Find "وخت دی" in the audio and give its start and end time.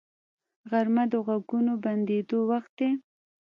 2.51-2.89